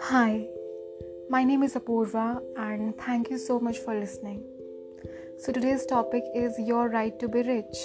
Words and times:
Hi, 0.00 0.48
my 1.28 1.44
name 1.44 1.62
is 1.62 1.74
Apurva, 1.74 2.42
and 2.56 2.98
thank 2.98 3.30
you 3.30 3.38
so 3.38 3.60
much 3.60 3.78
for 3.78 3.94
listening. 3.94 4.42
So, 5.38 5.52
today's 5.52 5.86
topic 5.86 6.24
is 6.34 6.58
Your 6.58 6.88
Right 6.88 7.16
to 7.20 7.28
Be 7.28 7.42
Rich. 7.42 7.76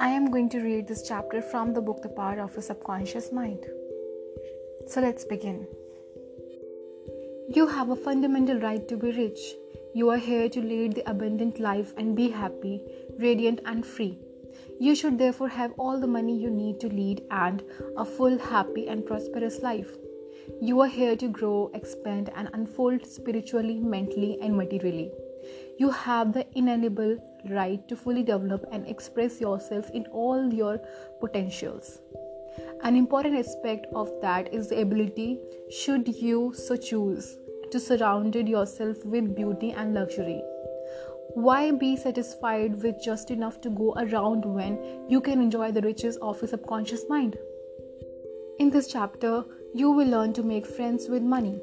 I 0.00 0.08
am 0.08 0.30
going 0.30 0.48
to 0.50 0.60
read 0.60 0.88
this 0.88 1.06
chapter 1.06 1.42
from 1.42 1.74
the 1.74 1.82
book 1.82 2.00
The 2.00 2.08
Power 2.08 2.40
of 2.40 2.56
a 2.56 2.62
Subconscious 2.62 3.30
Mind. 3.30 3.66
So, 4.86 5.02
let's 5.02 5.26
begin. 5.26 5.66
You 7.50 7.66
have 7.66 7.90
a 7.90 7.96
fundamental 7.96 8.58
right 8.60 8.88
to 8.88 8.96
be 8.96 9.10
rich. 9.10 9.54
You 9.94 10.08
are 10.08 10.16
here 10.16 10.48
to 10.48 10.62
lead 10.62 10.94
the 10.94 11.10
abundant 11.10 11.60
life 11.60 11.92
and 11.98 12.16
be 12.16 12.30
happy, 12.30 12.80
radiant, 13.18 13.60
and 13.66 13.84
free. 13.84 14.25
You 14.78 14.94
should 14.94 15.18
therefore 15.18 15.48
have 15.48 15.72
all 15.78 15.98
the 15.98 16.06
money 16.06 16.36
you 16.36 16.50
need 16.50 16.80
to 16.80 16.88
lead 16.88 17.22
and 17.30 17.62
a 17.96 18.04
full, 18.04 18.38
happy, 18.38 18.88
and 18.88 19.06
prosperous 19.06 19.62
life. 19.62 19.96
You 20.60 20.80
are 20.80 20.88
here 20.88 21.16
to 21.16 21.28
grow, 21.28 21.70
expand, 21.74 22.30
and 22.36 22.50
unfold 22.52 23.06
spiritually, 23.06 23.80
mentally, 23.80 24.38
and 24.40 24.56
materially. 24.56 25.10
You 25.78 25.90
have 25.90 26.32
the 26.32 26.46
inalienable 26.54 27.18
right 27.50 27.86
to 27.88 27.96
fully 27.96 28.22
develop 28.22 28.64
and 28.72 28.86
express 28.86 29.40
yourself 29.40 29.90
in 29.90 30.06
all 30.06 30.52
your 30.52 30.80
potentials. 31.20 32.00
An 32.82 32.96
important 32.96 33.36
aspect 33.36 33.86
of 33.94 34.10
that 34.22 34.52
is 34.52 34.68
the 34.68 34.80
ability, 34.80 35.38
should 35.70 36.08
you 36.08 36.52
so 36.54 36.76
choose, 36.76 37.36
to 37.70 37.80
surround 37.80 38.34
yourself 38.34 39.04
with 39.04 39.34
beauty 39.34 39.72
and 39.72 39.94
luxury. 39.94 40.42
Why 41.36 41.70
be 41.70 41.96
satisfied 41.96 42.82
with 42.82 43.02
just 43.04 43.30
enough 43.30 43.60
to 43.60 43.68
go 43.68 43.92
around 43.98 44.46
when 44.46 44.78
you 45.06 45.20
can 45.20 45.42
enjoy 45.42 45.70
the 45.70 45.82
riches 45.82 46.16
of 46.22 46.40
your 46.40 46.48
subconscious 46.48 47.04
mind? 47.10 47.36
In 48.58 48.70
this 48.70 48.86
chapter, 48.86 49.44
you 49.74 49.90
will 49.90 50.08
learn 50.08 50.32
to 50.32 50.42
make 50.42 50.66
friends 50.66 51.10
with 51.10 51.22
money. 51.22 51.60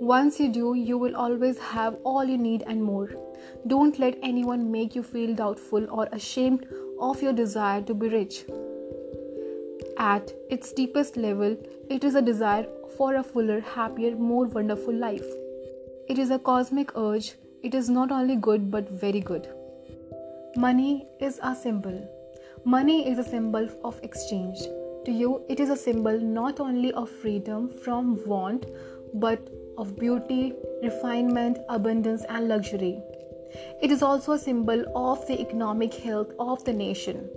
Once 0.00 0.40
you 0.40 0.52
do, 0.52 0.74
you 0.74 0.98
will 0.98 1.14
always 1.14 1.56
have 1.56 1.96
all 2.02 2.24
you 2.24 2.36
need 2.36 2.64
and 2.66 2.82
more. 2.82 3.08
Don't 3.68 4.00
let 4.00 4.18
anyone 4.24 4.72
make 4.72 4.96
you 4.96 5.04
feel 5.04 5.36
doubtful 5.36 5.88
or 5.88 6.08
ashamed 6.10 6.66
of 6.98 7.22
your 7.22 7.32
desire 7.32 7.82
to 7.82 7.94
be 7.94 8.08
rich. 8.08 8.44
At 9.98 10.32
its 10.50 10.72
deepest 10.72 11.16
level, 11.16 11.56
it 11.88 12.02
is 12.02 12.16
a 12.16 12.22
desire 12.22 12.66
for 12.96 13.14
a 13.14 13.22
fuller, 13.22 13.60
happier, 13.60 14.16
more 14.16 14.46
wonderful 14.46 14.92
life. 14.92 15.26
It 16.08 16.18
is 16.18 16.32
a 16.32 16.40
cosmic 16.40 16.96
urge. 16.96 17.34
It 17.66 17.74
is 17.74 17.88
not 17.90 18.12
only 18.12 18.36
good 18.36 18.70
but 18.70 18.88
very 18.88 19.18
good. 19.18 19.48
Money 20.56 21.08
is 21.18 21.40
a 21.42 21.52
symbol. 21.52 21.96
Money 22.64 23.08
is 23.10 23.18
a 23.18 23.24
symbol 23.24 23.68
of 23.82 23.98
exchange. 24.04 24.60
To 25.04 25.10
you, 25.10 25.44
it 25.48 25.58
is 25.58 25.70
a 25.70 25.76
symbol 25.76 26.20
not 26.20 26.60
only 26.60 26.92
of 26.92 27.10
freedom 27.10 27.68
from 27.68 28.24
want 28.24 28.66
but 29.14 29.50
of 29.76 29.98
beauty, 29.98 30.52
refinement, 30.80 31.58
abundance, 31.68 32.22
and 32.28 32.46
luxury. 32.46 33.02
It 33.82 33.90
is 33.90 34.00
also 34.00 34.34
a 34.34 34.38
symbol 34.38 34.84
of 34.94 35.26
the 35.26 35.40
economic 35.40 35.92
health 35.92 36.34
of 36.38 36.64
the 36.64 36.72
nation. 36.72 37.28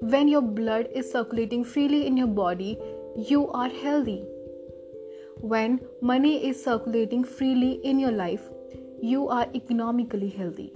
When 0.00 0.28
your 0.28 0.42
blood 0.42 0.88
is 0.92 1.10
circulating 1.10 1.64
freely 1.64 2.06
in 2.06 2.18
your 2.18 2.34
body, 2.42 2.76
you 3.16 3.48
are 3.52 3.70
healthy. 3.70 4.24
When 5.40 5.80
money 6.02 6.46
is 6.48 6.62
circulating 6.62 7.24
freely 7.24 7.72
in 7.82 7.98
your 7.98 8.12
life, 8.12 8.50
you 9.04 9.28
are 9.28 9.46
economically 9.54 10.30
healthy. 10.30 10.72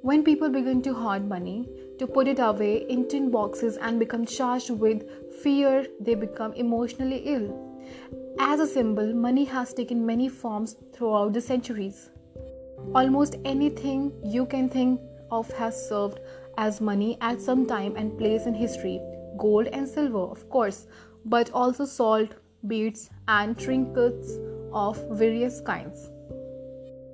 When 0.00 0.22
people 0.24 0.48
begin 0.48 0.80
to 0.82 0.94
hoard 0.94 1.28
money, 1.28 1.68
to 1.98 2.06
put 2.06 2.28
it 2.28 2.38
away 2.38 2.86
in 2.88 3.06
tin 3.08 3.30
boxes 3.30 3.76
and 3.76 3.98
become 3.98 4.24
charged 4.24 4.70
with 4.70 5.02
fear, 5.42 5.86
they 6.00 6.14
become 6.14 6.54
emotionally 6.54 7.18
ill. 7.34 7.46
As 8.38 8.60
a 8.60 8.66
symbol, 8.66 9.12
money 9.12 9.44
has 9.44 9.74
taken 9.74 10.06
many 10.06 10.30
forms 10.30 10.76
throughout 10.94 11.34
the 11.34 11.42
centuries. 11.42 12.10
Almost 12.94 13.36
anything 13.44 14.12
you 14.24 14.46
can 14.46 14.70
think 14.70 15.00
of 15.30 15.50
has 15.52 15.88
served 15.88 16.20
as 16.56 16.80
money 16.80 17.18
at 17.20 17.40
some 17.40 17.66
time 17.66 17.96
and 17.96 18.16
place 18.16 18.46
in 18.46 18.54
history 18.54 19.00
gold 19.36 19.66
and 19.68 19.86
silver, 19.86 20.24
of 20.36 20.48
course, 20.50 20.86
but 21.24 21.50
also 21.52 21.84
salt, 21.84 22.30
beads, 22.66 23.10
and 23.28 23.58
trinkets 23.58 24.38
of 24.72 24.96
various 25.10 25.60
kinds. 25.60 26.10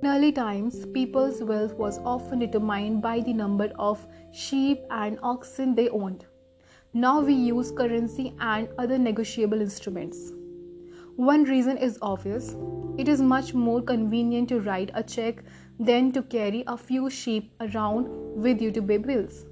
In 0.05 0.11
early 0.11 0.31
times, 0.31 0.85
people's 0.93 1.41
wealth 1.41 1.73
was 1.73 1.97
often 2.05 2.37
determined 2.37 3.01
by 3.01 3.21
the 3.21 3.33
number 3.33 3.71
of 3.79 4.05
sheep 4.31 4.81
and 4.91 5.17
oxen 5.23 5.73
they 5.73 5.89
owned. 5.89 6.25
Now 6.93 7.21
we 7.21 7.33
use 7.33 7.71
currency 7.71 8.35
and 8.39 8.69
other 8.77 8.99
negotiable 8.99 9.61
instruments. 9.61 10.31
One 11.15 11.43
reason 11.45 11.79
is 11.79 11.97
obvious 12.03 12.55
it 12.99 13.07
is 13.07 13.19
much 13.19 13.55
more 13.55 13.81
convenient 13.81 14.49
to 14.49 14.59
write 14.59 14.91
a 14.93 15.01
check 15.01 15.43
than 15.79 16.11
to 16.11 16.21
carry 16.21 16.63
a 16.67 16.77
few 16.77 17.09
sheep 17.09 17.51
around 17.59 18.07
with 18.43 18.61
you 18.61 18.71
to 18.73 18.83
pay 18.83 18.97
bills. 18.97 19.45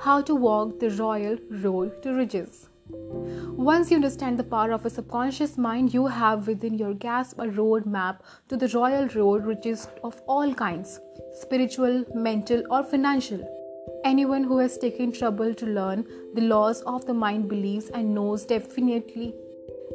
How 0.00 0.20
to 0.20 0.34
walk 0.34 0.80
the 0.80 0.90
royal 0.90 1.38
road 1.48 2.02
to 2.02 2.12
riches. 2.12 2.68
Once 2.90 3.90
you 3.90 3.96
understand 3.96 4.38
the 4.38 4.44
power 4.44 4.72
of 4.72 4.84
a 4.84 4.90
subconscious 4.90 5.56
mind, 5.58 5.92
you 5.92 6.06
have 6.06 6.46
within 6.46 6.74
your 6.74 6.94
grasp 6.94 7.38
a 7.38 7.48
road 7.50 7.86
map 7.86 8.22
to 8.48 8.56
the 8.56 8.68
royal 8.68 9.08
road, 9.08 9.44
which 9.44 9.66
is 9.66 9.88
of 10.04 10.20
all 10.26 10.54
kinds 10.54 11.00
spiritual, 11.32 12.04
mental, 12.14 12.62
or 12.70 12.82
financial. 12.82 13.40
Anyone 14.04 14.44
who 14.44 14.58
has 14.58 14.78
taken 14.78 15.12
trouble 15.12 15.54
to 15.54 15.66
learn 15.66 16.06
the 16.34 16.42
laws 16.42 16.82
of 16.82 17.04
the 17.06 17.14
mind 17.14 17.48
believes 17.48 17.88
and 17.88 18.14
knows 18.14 18.44
definitely 18.44 19.34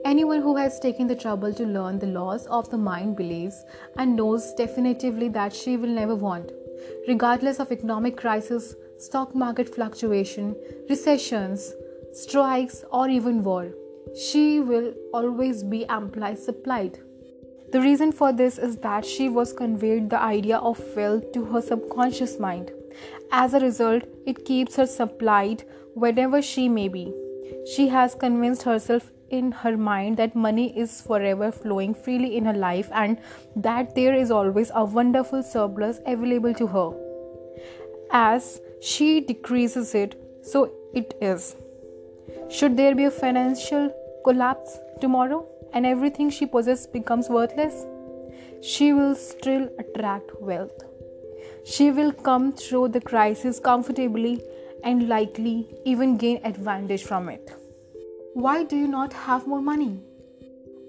Anyone 0.04 0.42
who 0.42 0.56
has 0.56 0.80
taken 0.80 1.06
the 1.06 1.16
trouble 1.16 1.54
to 1.54 1.64
learn 1.64 2.00
the 2.00 2.08
laws 2.08 2.48
of 2.48 2.70
the 2.72 2.78
mind 2.78 3.16
believes 3.16 3.64
and 3.98 4.16
knows 4.16 4.54
definitively 4.56 5.28
that 5.30 5.54
she 5.54 5.78
will 5.78 5.90
never 5.90 6.16
want, 6.16 6.52
regardless 7.08 7.60
of 7.60 7.72
economic 7.72 8.18
crisis, 8.18 8.74
stock 8.98 9.36
market 9.36 9.74
fluctuation, 9.74 10.56
recessions, 10.90 11.74
strikes, 12.14 12.84
or 12.92 13.10
even 13.10 13.44
war. 13.44 13.70
She 14.16 14.60
will 14.60 14.94
always 15.14 15.64
be 15.64 15.86
amply 15.86 16.36
supplied. 16.36 17.00
The 17.72 17.80
reason 17.80 18.12
for 18.12 18.34
this 18.34 18.58
is 18.58 18.78
that 18.78 19.06
she 19.06 19.30
was 19.30 19.54
conveyed 19.54 20.10
the 20.10 20.20
idea 20.20 20.58
of 20.58 20.82
wealth 20.96 21.32
to 21.32 21.46
her 21.46 21.62
subconscious 21.62 22.40
mind. 22.40 22.72
As 23.32 23.54
a 23.54 23.60
result, 23.60 24.04
it 24.26 24.44
keeps 24.44 24.76
her 24.76 24.86
supplied 24.86 25.64
whenever 25.94 26.42
she 26.42 26.68
may 26.68 26.90
be. 26.90 27.14
She 27.74 27.88
has 27.88 28.14
convinced 28.14 28.64
herself 28.64 29.12
in 29.30 29.54
her 29.54 29.78
mind 29.78 30.18
that 30.18 30.36
money 30.36 30.78
is 30.78 31.02
forever 31.02 31.52
flowing 31.52 31.94
freely 31.94 32.36
in 32.36 32.44
her 32.44 32.54
life 32.54 32.90
and 32.92 33.18
that 33.56 33.96
there 33.96 34.14
is 34.14 34.32
always 34.32 34.72
a 34.76 34.84
wonderful 34.84 35.42
surplus 35.42 36.00
available 36.06 36.54
to 36.56 36.68
her. 36.68 36.92
As 38.12 38.60
she 38.82 39.22
decreases 39.22 39.96
it, 39.96 40.22
so 40.44 40.74
it 40.94 41.14
is. 41.22 41.56
Should 42.52 42.76
there 42.76 42.94
be 42.94 43.06
a 43.06 43.12
financial 43.12 43.94
collapse 44.26 44.78
tomorrow 45.00 45.48
and 45.74 45.86
everything 45.86 46.30
she 46.30 46.46
possesses 46.46 46.86
becomes 46.86 47.30
worthless, 47.30 47.86
she 48.62 48.92
will 48.92 49.16
still 49.16 49.70
attract 49.80 50.32
wealth. 50.42 50.84
She 51.64 51.92
will 51.92 52.12
come 52.12 52.52
through 52.52 52.90
the 52.90 53.00
crisis 53.00 53.58
comfortably 53.58 54.44
and 54.84 55.08
likely 55.08 55.74
even 55.86 56.18
gain 56.18 56.42
advantage 56.44 57.04
from 57.04 57.30
it. 57.30 57.54
Why 58.34 58.64
do 58.66 58.76
you 58.76 58.88
not 58.88 59.14
have 59.14 59.48
more 59.48 59.62
money? 59.62 60.02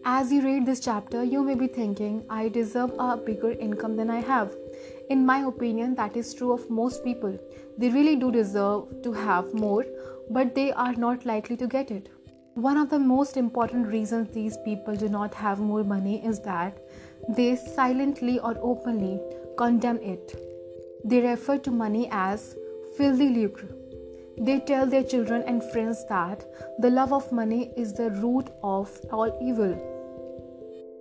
As 0.04 0.32
you 0.32 0.42
read 0.42 0.66
this 0.66 0.80
chapter, 0.80 1.22
you 1.22 1.44
may 1.44 1.54
be 1.54 1.68
thinking, 1.68 2.24
I 2.28 2.48
deserve 2.48 2.92
a 2.98 3.16
bigger 3.16 3.52
income 3.52 3.94
than 3.94 4.10
I 4.10 4.20
have. 4.20 4.50
In 5.10 5.24
my 5.24 5.42
opinion, 5.42 5.94
that 5.94 6.16
is 6.16 6.34
true 6.34 6.52
of 6.52 6.68
most 6.68 7.04
people. 7.04 7.38
They 7.78 7.88
really 7.88 8.16
do 8.16 8.32
deserve 8.32 9.02
to 9.04 9.12
have 9.12 9.54
more, 9.54 9.84
but 10.32 10.54
they 10.54 10.72
are 10.72 10.94
not 10.94 11.26
likely 11.26 11.56
to 11.56 11.66
get 11.66 11.90
it. 11.90 12.08
One 12.54 12.76
of 12.76 12.90
the 12.90 12.98
most 12.98 13.36
important 13.36 13.86
reasons 13.86 14.30
these 14.30 14.56
people 14.64 14.96
do 14.96 15.08
not 15.08 15.34
have 15.34 15.58
more 15.58 15.84
money 15.84 16.24
is 16.24 16.40
that 16.40 16.78
they 17.28 17.56
silently 17.56 18.38
or 18.40 18.56
openly 18.60 19.20
condemn 19.56 20.02
it. 20.02 20.34
They 21.04 21.20
refer 21.20 21.58
to 21.58 21.70
money 21.70 22.08
as 22.10 22.56
filthy 22.96 23.28
lucre 23.28 23.68
they 24.38 24.60
tell 24.60 24.86
their 24.86 25.04
children 25.04 25.42
and 25.46 25.62
friends 25.62 26.04
that 26.08 26.44
the 26.78 26.90
love 26.90 27.12
of 27.12 27.30
money 27.32 27.70
is 27.76 27.92
the 27.92 28.10
root 28.10 28.48
of 28.62 28.90
all 29.12 29.38
evil. 29.42 29.74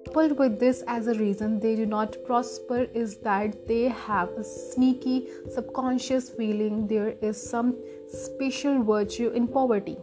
Coupled 0.05 0.37
with 0.37 0.59
this 0.59 0.83
as 0.87 1.07
a 1.07 1.13
reason 1.13 1.59
they 1.59 1.75
do 1.75 1.85
not 1.85 2.17
prosper 2.25 2.87
is 2.93 3.17
that 3.19 3.67
they 3.67 3.87
have 3.87 4.29
a 4.31 4.43
sneaky 4.43 5.27
subconscious 5.49 6.29
feeling 6.29 6.87
there 6.87 7.15
is 7.21 7.41
some 7.41 7.77
special 8.11 8.83
virtue 8.83 9.29
in 9.29 9.47
poverty. 9.47 9.97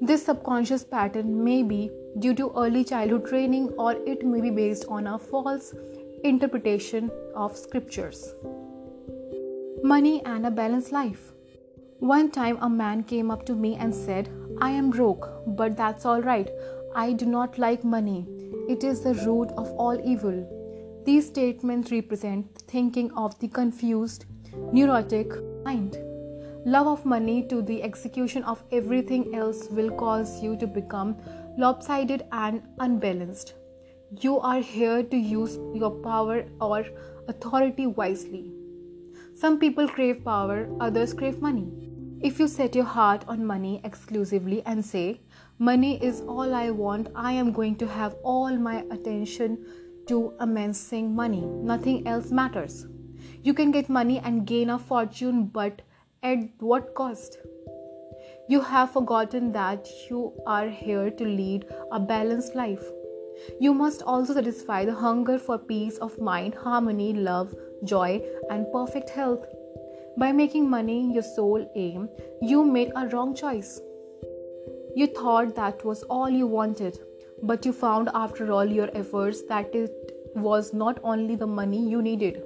This 0.00 0.24
subconscious 0.24 0.84
pattern 0.84 1.44
may 1.44 1.62
be 1.62 1.90
due 2.18 2.34
to 2.34 2.52
early 2.56 2.84
childhood 2.84 3.26
training 3.26 3.68
or 3.78 3.92
it 3.92 4.24
may 4.24 4.40
be 4.40 4.50
based 4.50 4.84
on 4.88 5.06
a 5.06 5.18
false 5.18 5.74
interpretation 6.24 7.10
of 7.34 7.56
scriptures. 7.56 8.34
Money 9.82 10.22
and 10.24 10.46
a 10.46 10.50
balanced 10.50 10.92
life. 10.92 11.32
One 11.98 12.30
time, 12.30 12.58
a 12.60 12.68
man 12.68 13.02
came 13.02 13.30
up 13.30 13.44
to 13.46 13.54
me 13.54 13.76
and 13.76 13.94
said, 13.94 14.30
I 14.60 14.70
am 14.70 14.90
broke, 14.90 15.28
but 15.46 15.76
that's 15.76 16.06
all 16.06 16.22
right. 16.22 16.50
I 16.94 17.12
do 17.12 17.26
not 17.26 17.58
like 17.58 17.84
money. 17.84 18.26
It 18.68 18.84
is 18.84 19.02
the 19.02 19.14
root 19.26 19.50
of 19.56 19.70
all 19.72 20.00
evil. 20.02 21.02
These 21.04 21.26
statements 21.26 21.92
represent 21.92 22.46
thinking 22.68 23.10
of 23.12 23.38
the 23.40 23.48
confused, 23.48 24.26
neurotic 24.72 25.30
mind. 25.64 25.98
Love 26.66 26.86
of 26.86 27.04
money 27.06 27.42
to 27.48 27.62
the 27.62 27.82
execution 27.82 28.42
of 28.44 28.62
everything 28.70 29.34
else 29.34 29.68
will 29.70 29.90
cause 29.90 30.42
you 30.42 30.56
to 30.56 30.66
become 30.66 31.16
lopsided 31.56 32.24
and 32.32 32.62
unbalanced. 32.78 33.54
You 34.20 34.38
are 34.40 34.60
here 34.60 35.02
to 35.02 35.16
use 35.16 35.56
your 35.74 35.90
power 35.90 36.44
or 36.60 36.84
authority 37.28 37.86
wisely. 37.86 38.52
Some 39.34 39.58
people 39.58 39.88
crave 39.88 40.24
power, 40.24 40.68
others 40.80 41.14
crave 41.14 41.40
money. 41.40 41.90
If 42.20 42.38
you 42.38 42.46
set 42.46 42.74
your 42.74 42.84
heart 42.84 43.24
on 43.26 43.46
money 43.46 43.80
exclusively 43.84 44.62
and 44.66 44.84
say, 44.84 45.20
Money 45.58 46.02
is 46.02 46.22
all 46.22 46.54
I 46.54 46.70
want, 46.70 47.08
I 47.14 47.32
am 47.32 47.52
going 47.52 47.76
to 47.76 47.86
have 47.86 48.14
all 48.22 48.56
my 48.56 48.84
attention 48.90 49.64
to 50.08 50.34
amassing 50.40 51.14
money, 51.14 51.42
nothing 51.42 52.06
else 52.06 52.30
matters. 52.30 52.86
You 53.42 53.54
can 53.54 53.70
get 53.70 53.88
money 53.88 54.18
and 54.18 54.46
gain 54.46 54.70
a 54.70 54.78
fortune, 54.78 55.44
but 55.44 55.82
at 56.22 56.38
what 56.58 56.94
cost? 56.94 57.38
You 58.48 58.60
have 58.60 58.92
forgotten 58.92 59.52
that 59.52 59.88
you 60.08 60.32
are 60.46 60.68
here 60.68 61.10
to 61.10 61.24
lead 61.24 61.64
a 61.92 62.00
balanced 62.00 62.54
life. 62.54 62.82
You 63.60 63.72
must 63.72 64.02
also 64.02 64.34
satisfy 64.34 64.84
the 64.84 64.94
hunger 64.94 65.38
for 65.38 65.56
peace 65.56 65.96
of 65.98 66.20
mind, 66.20 66.54
harmony, 66.54 67.14
love, 67.14 67.54
joy, 67.84 68.22
and 68.50 68.70
perfect 68.72 69.08
health. 69.08 69.46
By 70.18 70.32
making 70.32 70.68
money 70.68 71.10
your 71.14 71.22
sole 71.22 71.70
aim, 71.74 72.08
you 72.42 72.64
made 72.64 72.92
a 72.96 73.06
wrong 73.08 73.34
choice. 73.34 73.80
You 74.94 75.06
thought 75.06 75.54
that 75.54 75.84
was 75.84 76.02
all 76.02 76.28
you 76.28 76.46
wanted, 76.46 76.98
but 77.42 77.64
you 77.64 77.72
found 77.72 78.10
after 78.12 78.52
all 78.52 78.66
your 78.66 78.90
efforts 78.94 79.42
that 79.48 79.74
it 79.74 80.12
was 80.34 80.74
not 80.74 80.98
only 81.02 81.36
the 81.36 81.46
money 81.46 81.88
you 81.88 82.02
needed. 82.02 82.42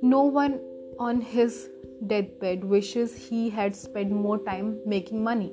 No 0.00 0.22
one 0.22 0.60
on 0.98 1.20
his 1.20 1.68
deathbed 2.08 2.64
wishes 2.64 3.28
he 3.28 3.50
had 3.50 3.74
spent 3.74 4.10
more 4.10 4.38
time 4.38 4.78
making 4.86 5.22
money. 5.22 5.52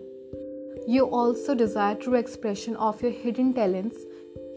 You 0.87 1.05
also 1.05 1.53
desire 1.55 1.95
true 1.95 2.15
expression 2.15 2.75
of 2.75 3.01
your 3.01 3.11
hidden 3.11 3.53
talents, 3.53 3.97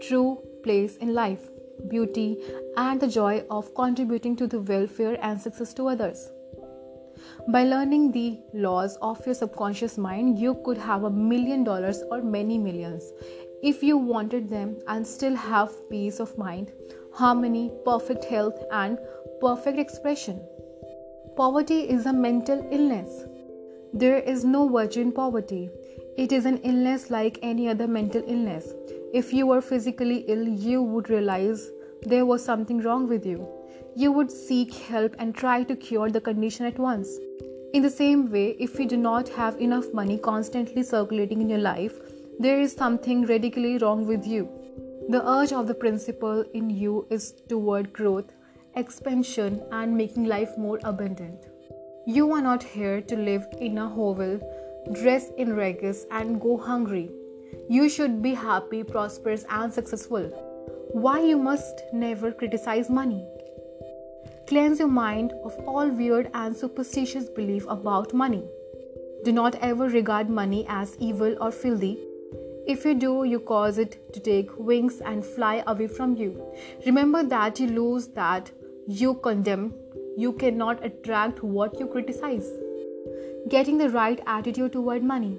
true 0.00 0.38
place 0.62 0.96
in 0.96 1.12
life, 1.14 1.50
beauty, 1.88 2.38
and 2.76 3.00
the 3.00 3.08
joy 3.08 3.44
of 3.50 3.75
contributing 3.75 4.37
to 4.37 4.46
the 4.46 4.61
welfare 4.61 5.19
and 5.23 5.41
success 5.41 5.75
to 5.75 5.88
others. 5.88 6.31
By 7.49 7.64
learning 7.64 8.12
the 8.12 8.38
laws 8.52 8.97
of 9.02 9.25
your 9.26 9.35
subconscious 9.35 9.99
mind, 9.99 10.38
you 10.38 10.61
could 10.64 10.79
have 10.79 11.05
a 11.05 11.11
million 11.11 11.62
dollars 11.62 12.02
or 12.11 12.23
many 12.23 12.58
millions 12.58 13.12
if 13.62 13.82
you 13.82 13.97
wanted 13.97 14.49
them 14.49 14.79
and 14.88 15.06
still 15.06 15.35
have 15.35 15.88
peace 15.88 16.20
of 16.20 16.37
mind, 16.37 16.73
harmony, 17.14 17.70
perfect 17.85 18.25
health, 18.25 18.62
and 18.73 18.99
perfect 19.40 19.79
expression. 19.79 20.40
Poverty 21.36 21.81
is 21.81 22.06
a 22.06 22.12
mental 22.12 22.66
illness. 22.70 23.25
There 23.92 24.19
is 24.19 24.44
no 24.44 24.69
virgin 24.69 25.12
poverty. 25.12 25.70
It 26.16 26.32
is 26.32 26.46
an 26.46 26.58
illness 26.58 27.10
like 27.10 27.38
any 27.42 27.69
other 27.69 27.86
mental 27.86 28.22
illness. 28.26 28.72
If 29.12 29.32
you 29.32 29.46
were 29.46 29.60
physically 29.60 30.25
ill, 30.28 30.48
you 30.48 30.82
would 30.82 31.10
realize 31.10 31.70
there 32.02 32.26
was 32.26 32.44
something 32.44 32.81
wrong 32.81 33.08
with 33.08 33.25
you 33.26 33.46
you 33.96 34.10
would 34.10 34.31
seek 34.31 34.75
help 34.75 35.14
and 35.19 35.34
try 35.34 35.62
to 35.62 35.76
cure 35.76 36.10
the 36.10 36.20
condition 36.20 36.66
at 36.66 36.78
once. 36.78 37.16
In 37.72 37.82
the 37.82 37.90
same 37.90 38.30
way, 38.30 38.56
if 38.58 38.78
you 38.78 38.87
do 38.87 38.96
not 38.96 39.28
have 39.28 39.60
enough 39.60 39.92
money 39.92 40.19
constantly 40.19 40.82
circulating 40.82 41.40
in 41.40 41.48
your 41.48 41.60
life, 41.60 41.94
there 42.40 42.60
is 42.60 42.72
something 42.72 43.25
radically 43.26 43.78
wrong 43.78 44.04
with 44.06 44.26
you. 44.26 44.48
The 45.08 45.28
urge 45.28 45.52
of 45.52 45.69
the 45.69 45.75
principle 45.75 46.44
in 46.54 46.70
you 46.70 47.06
is 47.08 47.32
toward 47.48 47.92
growth, 47.92 48.32
expansion, 48.76 49.62
and 49.73 49.97
making 49.97 50.25
life 50.25 50.56
more 50.59 50.81
abundant. 50.85 51.47
You 52.06 52.32
are 52.32 52.43
not 52.43 52.62
here 52.62 53.00
to 53.00 53.17
live 53.17 53.47
in 53.61 53.79
a 53.79 53.88
hovel, 53.88 54.41
dress 54.93 55.31
in 55.38 55.55
rags, 55.56 56.06
and 56.11 56.41
go 56.41 56.56
hungry. 56.56 57.11
You 57.69 57.88
should 57.88 58.21
be 58.21 58.35
happy, 58.35 58.82
prosperous, 58.82 59.44
and 59.49 59.73
successful. 59.73 60.25
Why 60.93 61.21
you 61.21 61.38
must 61.38 61.82
never 61.93 62.31
criticize 62.31 62.91
money? 62.91 63.26
Cleanse 64.47 64.79
your 64.79 64.88
mind 64.88 65.32
of 65.44 65.55
all 65.67 65.88
weird 65.88 66.31
and 66.35 66.55
superstitious 66.55 67.31
belief 67.31 67.65
about 67.69 68.12
money. 68.12 68.44
Do 69.25 69.32
not 69.32 69.55
ever 69.62 69.88
regard 69.88 70.29
money 70.29 70.67
as 70.69 70.97
evil 70.99 71.35
or 71.41 71.50
filthy. 71.50 71.99
If 72.67 72.85
you 72.85 72.94
do, 72.94 73.25
you 73.25 73.41
cause 73.41 73.79
it 73.79 74.12
to 74.12 74.21
take 74.21 74.50
wings 74.59 75.00
and 75.00 75.25
fly 75.25 75.62
away 75.67 75.87
from 75.87 76.17
you. 76.17 76.55
Remember 76.85 77.23
that 77.23 77.59
you 77.59 77.69
lose 77.69 78.09
that 78.09 78.50
you 78.86 79.14
condemn. 79.14 79.72
You 80.16 80.32
cannot 80.32 80.84
attract 80.84 81.42
what 81.42 81.78
you 81.81 81.86
criticize. 81.86 82.50
Getting 83.48 83.78
the 83.78 83.88
right 83.90 84.20
attitude 84.26 84.72
toward 84.72 85.02
money. 85.02 85.38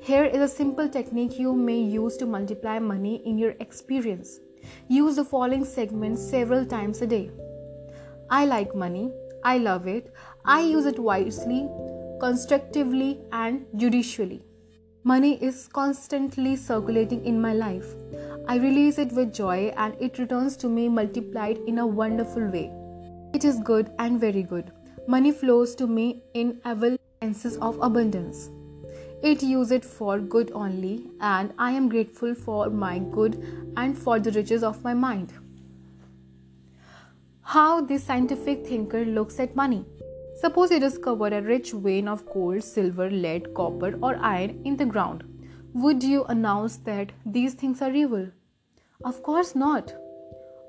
Here 0.00 0.24
is 0.24 0.40
a 0.40 0.48
simple 0.48 0.88
technique 0.88 1.38
you 1.38 1.54
may 1.54 1.78
use 1.78 2.16
to 2.18 2.26
multiply 2.26 2.78
money 2.78 3.22
in 3.24 3.38
your 3.38 3.54
experience. 3.60 4.40
Use 4.88 5.16
the 5.16 5.24
following 5.24 5.64
segments 5.64 6.22
several 6.22 6.66
times 6.66 7.00
a 7.00 7.06
day. 7.06 7.30
I 8.28 8.44
like 8.44 8.74
money. 8.74 9.12
I 9.42 9.58
love 9.58 9.86
it. 9.86 10.12
I 10.44 10.60
use 10.60 10.86
it 10.86 10.98
wisely, 10.98 11.68
constructively, 12.20 13.20
and 13.32 13.64
judicially. 13.76 14.42
Money 15.04 15.42
is 15.42 15.68
constantly 15.68 16.56
circulating 16.56 17.24
in 17.24 17.40
my 17.40 17.52
life. 17.52 17.94
I 18.48 18.56
release 18.56 18.98
it 18.98 19.12
with 19.12 19.34
joy 19.34 19.72
and 19.76 19.96
it 20.00 20.18
returns 20.18 20.56
to 20.58 20.68
me 20.68 20.88
multiplied 20.88 21.58
in 21.66 21.78
a 21.78 21.86
wonderful 21.86 22.46
way. 22.48 22.70
It 23.34 23.44
is 23.44 23.60
good 23.60 23.90
and 23.98 24.20
very 24.20 24.42
good. 24.42 24.72
Money 25.06 25.32
flows 25.32 25.74
to 25.76 25.86
me 25.86 26.22
in 26.34 26.60
avalanches 26.64 27.56
of 27.58 27.78
abundance. 27.80 28.50
It 29.22 29.42
uses 29.42 29.72
it 29.72 29.84
for 29.84 30.18
good 30.18 30.52
only, 30.52 31.10
and 31.20 31.52
I 31.58 31.72
am 31.72 31.88
grateful 31.88 32.34
for 32.34 32.70
my 32.70 32.98
good 32.98 33.72
and 33.76 33.98
for 33.98 34.20
the 34.20 34.30
riches 34.30 34.62
of 34.62 34.84
my 34.84 34.94
mind 34.94 35.32
how 37.46 37.80
this 37.80 38.02
scientific 38.02 38.66
thinker 38.66 39.04
looks 39.04 39.38
at 39.38 39.54
money. 39.54 39.84
Suppose 40.40 40.72
you 40.72 40.80
discover 40.80 41.28
a 41.28 41.40
rich 41.40 41.70
vein 41.70 42.08
of 42.08 42.26
gold, 42.26 42.64
silver, 42.64 43.08
lead, 43.08 43.54
copper, 43.54 43.96
or 44.02 44.16
iron 44.16 44.60
in 44.64 44.76
the 44.76 44.84
ground. 44.84 45.22
Would 45.72 46.02
you 46.02 46.24
announce 46.24 46.78
that 46.88 47.12
these 47.24 47.54
things 47.54 47.80
are 47.82 47.92
evil? 47.92 48.26
Of 49.04 49.22
course 49.22 49.54
not. 49.54 49.92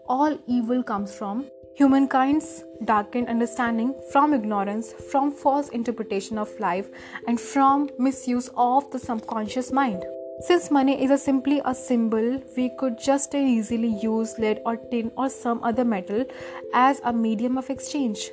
All 0.07 0.37
evil 0.47 0.83
comes 0.83 1.13
from 1.13 1.45
humankind's 1.75 2.63
darkened 2.85 3.27
understanding, 3.29 3.93
from 4.11 4.33
ignorance, 4.33 4.93
from 5.11 5.31
false 5.31 5.69
interpretation 5.69 6.37
of 6.37 6.49
life, 6.59 6.89
and 7.27 7.39
from 7.39 7.89
misuse 7.99 8.49
of 8.57 8.89
the 8.91 8.99
subconscious 8.99 9.71
mind. 9.71 10.03
Since 10.41 10.71
money 10.71 11.03
is 11.03 11.11
a 11.11 11.17
simply 11.17 11.61
a 11.65 11.73
symbol, 11.73 12.41
we 12.55 12.69
could 12.77 12.99
just 12.99 13.33
as 13.33 13.45
easily 13.47 13.87
use 13.87 14.37
lead 14.37 14.61
or 14.65 14.75
tin 14.75 15.11
or 15.17 15.29
some 15.29 15.63
other 15.63 15.85
metal 15.85 16.25
as 16.73 16.99
a 17.03 17.13
medium 17.13 17.57
of 17.57 17.69
exchange. 17.69 18.31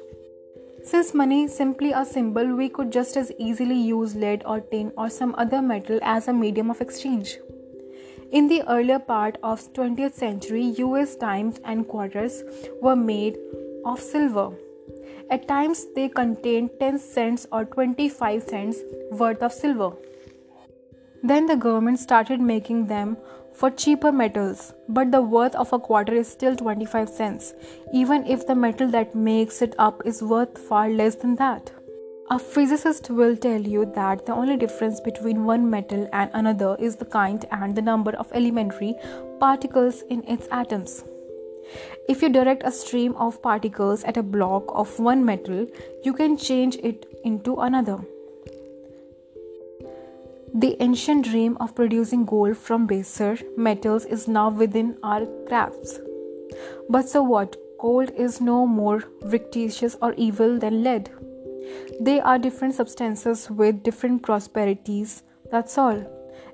Since 0.82 1.14
money 1.14 1.44
is 1.44 1.56
simply 1.56 1.92
a 1.92 2.04
symbol, 2.04 2.56
we 2.56 2.68
could 2.68 2.90
just 2.90 3.16
as 3.16 3.32
easily 3.38 3.76
use 3.76 4.14
lead 4.14 4.42
or 4.44 4.60
tin 4.60 4.92
or 4.98 5.08
some 5.08 5.34
other 5.38 5.62
metal 5.62 5.98
as 6.02 6.28
a 6.28 6.32
medium 6.32 6.70
of 6.70 6.80
exchange. 6.80 7.38
In 8.38 8.48
the 8.48 8.62
earlier 8.68 8.98
part 8.98 9.36
of 9.44 9.60
20th 9.74 10.14
century, 10.14 10.62
US 10.78 11.14
dimes 11.14 11.60
and 11.64 11.86
quarters 11.86 12.42
were 12.82 12.96
made 12.96 13.36
of 13.84 14.00
silver. 14.00 14.46
At 15.30 15.46
times 15.46 15.86
they 15.94 16.08
contained 16.08 16.70
10 16.80 16.98
cents 16.98 17.46
or 17.52 17.64
25 17.64 18.42
cents 18.42 18.80
worth 19.12 19.40
of 19.40 19.52
silver. 19.52 19.92
Then 21.22 21.46
the 21.46 21.54
government 21.54 22.00
started 22.00 22.40
making 22.40 22.88
them 22.88 23.16
for 23.52 23.70
cheaper 23.70 24.10
metals, 24.10 24.74
but 24.88 25.12
the 25.12 25.22
worth 25.22 25.54
of 25.54 25.72
a 25.72 25.78
quarter 25.78 26.14
is 26.14 26.26
still 26.26 26.56
25 26.56 27.08
cents, 27.08 27.54
even 27.92 28.26
if 28.26 28.48
the 28.48 28.56
metal 28.56 28.88
that 28.88 29.14
makes 29.14 29.62
it 29.62 29.76
up 29.78 30.02
is 30.04 30.24
worth 30.24 30.58
far 30.58 30.88
less 30.90 31.14
than 31.14 31.36
that. 31.36 31.70
A 32.30 32.38
physicist 32.38 33.10
will 33.10 33.36
tell 33.36 33.60
you 33.60 33.84
that 33.94 34.24
the 34.24 34.32
only 34.32 34.56
difference 34.56 34.98
between 34.98 35.44
one 35.44 35.68
metal 35.68 36.08
and 36.10 36.30
another 36.32 36.74
is 36.78 36.96
the 36.96 37.04
kind 37.04 37.44
and 37.50 37.76
the 37.76 37.82
number 37.82 38.12
of 38.12 38.32
elementary 38.32 38.94
particles 39.38 40.00
in 40.08 40.24
its 40.26 40.48
atoms. 40.50 41.04
If 42.08 42.22
you 42.22 42.30
direct 42.30 42.62
a 42.64 42.72
stream 42.72 43.14
of 43.16 43.42
particles 43.42 44.04
at 44.04 44.16
a 44.16 44.22
block 44.22 44.64
of 44.68 44.98
one 44.98 45.22
metal, 45.22 45.66
you 46.02 46.14
can 46.14 46.38
change 46.38 46.76
it 46.76 47.04
into 47.24 47.56
another. 47.56 47.98
The 50.54 50.76
ancient 50.80 51.26
dream 51.26 51.58
of 51.60 51.74
producing 51.74 52.24
gold 52.24 52.56
from 52.56 52.86
baser 52.86 53.36
metals 53.54 54.06
is 54.06 54.28
now 54.28 54.48
within 54.48 54.96
our 55.02 55.26
grasp. 55.46 56.00
But 56.88 57.06
so 57.06 57.22
what? 57.22 57.56
Gold 57.78 58.12
is 58.16 58.40
no 58.40 58.66
more 58.66 59.02
fictitious 59.28 59.94
or 60.00 60.14
evil 60.14 60.58
than 60.58 60.82
lead. 60.82 61.10
They 62.00 62.20
are 62.20 62.38
different 62.38 62.74
substances 62.74 63.50
with 63.50 63.82
different 63.82 64.22
prosperities, 64.22 65.22
that's 65.50 65.78
all. 65.78 66.04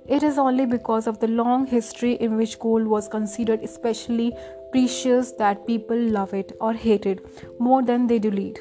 It 0.06 0.22
is 0.22 0.38
only 0.38 0.66
because 0.66 1.06
of 1.06 1.20
the 1.20 1.28
long 1.28 1.66
history 1.66 2.14
in 2.14 2.36
which 2.36 2.58
gold 2.58 2.86
was 2.86 3.08
considered 3.08 3.60
especially 3.62 4.32
precious 4.72 5.32
that 5.32 5.66
people 5.66 5.96
love 5.96 6.34
it 6.34 6.56
or 6.60 6.72
hate 6.72 7.06
it 7.06 7.24
more 7.60 7.82
than 7.82 8.06
they 8.06 8.18
do 8.18 8.30
lead. 8.30 8.58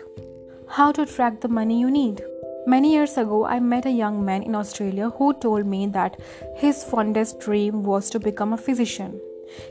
How 0.68 0.92
to 0.92 1.06
track 1.06 1.42
the 1.42 1.48
money 1.48 1.80
you 1.80 1.90
need? 1.90 2.24
Many 2.68 2.94
years 2.94 3.18
ago, 3.18 3.46
I 3.46 3.60
met 3.60 3.86
a 3.86 3.92
young 3.92 4.24
man 4.24 4.44
in 4.44 4.54
Australia 4.54 5.10
who 5.10 5.34
told 5.34 5.66
me 5.66 5.88
that 5.88 6.20
his 6.56 6.84
fondest 6.84 7.40
dream 7.40 7.84
was 7.84 8.10
to 8.12 8.20
become 8.20 8.54
a 8.54 8.58
physician. 8.58 9.20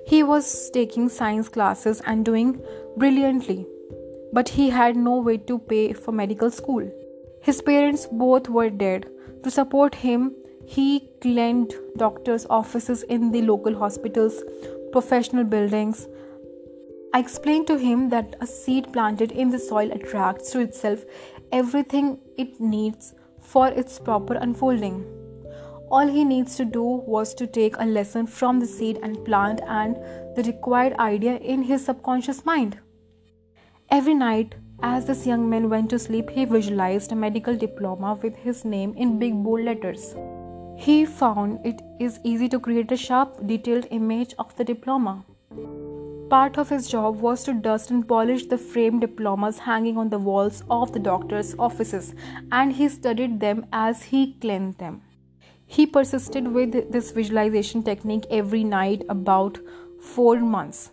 He 0.06 0.23
was 0.25 0.70
taking 0.70 1.08
science 1.08 1.49
classes 1.49 2.02
and 2.04 2.25
doing 2.25 2.61
brilliantly, 2.97 3.66
but 4.32 4.49
he 4.49 4.70
had 4.70 4.97
no 4.97 5.18
way 5.20 5.37
to 5.37 5.58
pay 5.58 5.92
for 5.92 6.12
medical 6.12 6.50
school. 6.50 6.90
His 7.42 7.62
parents 7.62 8.06
both 8.11 8.49
were 8.49 8.70
dead. 8.70 9.08
To 9.44 9.50
support 9.50 9.94
him, 9.94 10.35
he 10.66 11.11
cleaned 11.20 11.75
doctors' 11.97 12.47
offices 12.50 13.02
in 13.04 13.30
the 13.30 13.42
local 13.42 13.78
hospitals, 13.78 14.42
professional 14.92 15.44
buildings. 15.44 16.06
I 17.14 17.20
explained 17.20 17.66
to 17.68 17.78
him 17.78 18.11
that 18.11 18.37
a 18.40 18.47
seed 18.47 18.92
planted 18.92 19.32
in 19.32 19.50
the 19.50 19.58
soil 19.58 19.90
attracts 19.92 20.50
to 20.52 20.61
itself 20.61 21.04
everything 21.52 22.18
it 22.37 22.61
needs 22.61 23.14
for 23.40 23.68
its 23.68 23.99
proper 23.99 24.35
unfolding. 24.35 25.06
All 25.90 26.06
he 26.06 26.23
needs 26.23 26.54
to 26.56 26.66
do 26.66 26.82
was 26.82 27.32
to 27.35 27.47
take 27.47 27.76
a 27.78 27.87
lesson 27.87 28.26
from 28.26 28.61
the 28.61 28.66
seed 28.66 28.99
and 29.02 29.25
plant 29.25 29.62
and 29.66 29.97
the 30.37 30.42
required 30.47 30.92
idea 30.99 31.37
in 31.38 31.62
his 31.62 31.87
subconscious 31.87 32.44
mind. 32.44 32.78
Every 33.90 34.12
night, 34.12 34.54
as 34.83 35.07
this 35.07 35.26
young 35.26 35.49
man 35.49 35.71
went 35.71 35.88
to 35.90 35.99
sleep, 35.99 36.28
he 36.28 36.45
visualized 36.45 37.11
a 37.11 37.16
medical 37.16 37.57
diploma 37.57 38.18
with 38.23 38.37
his 38.37 38.62
name 38.62 38.92
in 38.99 39.18
big 39.18 39.42
bold 39.42 39.62
letters. 39.62 40.14
He 40.76 41.07
found 41.07 41.64
it 41.64 41.80
is 41.99 42.21
easy 42.23 42.50
to 42.50 42.61
create 42.61 42.92
a 42.92 42.99
sharp, 42.99 43.47
detailed 43.47 43.87
image 43.90 44.35
of 44.38 44.54
the 44.57 44.64
diploma. 44.64 45.25
Part 46.28 46.59
of 46.59 46.68
his 46.68 46.87
job 46.87 47.23
was 47.23 47.45
to 47.45 47.54
dust 47.54 47.90
and 47.90 48.07
polish 48.07 48.45
the 48.45 48.59
framed 48.59 49.00
diplomas 49.00 49.59
hanging 49.61 49.97
on 49.97 50.11
the 50.11 50.18
walls 50.18 50.62
of 50.68 50.92
the 50.92 50.99
doctor's 50.99 51.54
offices, 51.59 52.14
and 52.52 52.75
he 52.75 52.90
studied 52.90 53.40
them 53.40 53.64
as 53.73 54.02
he 54.02 54.35
cleaned 54.35 54.76
them. 54.76 55.00
He 55.64 55.87
persisted 55.87 56.52
with 56.52 56.92
this 56.92 57.11
visualization 57.11 57.83
technique 57.83 58.26
every 58.30 58.64
night 58.64 59.02
about 59.09 59.59
four 59.99 60.40
months. 60.40 60.90